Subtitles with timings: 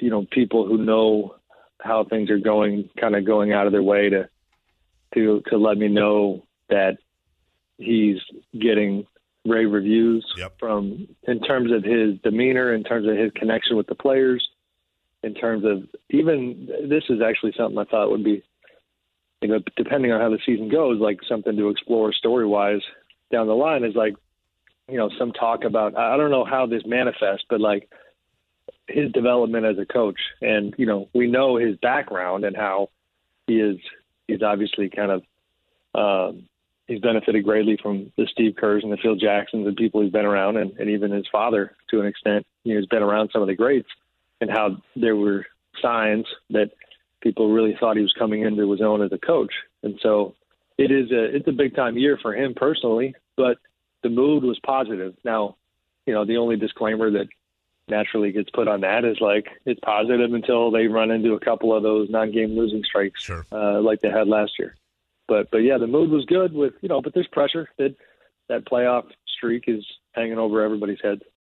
[0.00, 1.34] you know people who know
[1.80, 4.28] how things are going, kind of going out of their way to
[5.14, 6.98] to to let me know that
[7.78, 8.18] he's
[8.58, 9.06] getting
[9.44, 10.58] rave reviews Yep.
[10.58, 14.46] from in terms of his demeanor, in terms of his connection with the players,
[15.22, 18.42] in terms of even this is actually something I thought would be,
[19.40, 22.82] you know, depending on how the season goes, like something to explore story wise
[23.30, 24.14] down the line is like,
[24.88, 27.88] you know, some talk about I don't know how this manifests, but like
[28.88, 32.88] his development as a coach, and you know, we know his background and how
[33.46, 33.76] he is.
[34.26, 35.22] He's obviously kind of.
[35.94, 36.48] Um,
[36.86, 40.24] he's benefited greatly from the Steve Kerrs and the Phil Jacksons and people he's been
[40.24, 42.46] around, and, and even his father to an extent.
[42.64, 43.88] You know, he's been around some of the greats,
[44.40, 45.46] and how there were
[45.80, 46.70] signs that
[47.20, 49.52] people really thought he was coming into his own as a coach.
[49.82, 50.34] And so,
[50.76, 53.58] it is a it's a big time year for him personally, but
[54.02, 55.14] the mood was positive.
[55.24, 55.56] Now,
[56.06, 57.26] you know, the only disclaimer that
[57.90, 61.74] naturally gets put on that is like it's positive until they run into a couple
[61.76, 63.46] of those non-game losing streaks, Sure.
[63.52, 64.74] uh, like they had last year.
[65.26, 67.94] But but yeah, the mood was good with you know, but there's pressure that
[68.48, 69.04] that playoff
[69.36, 71.22] streak is hanging over everybody's heads.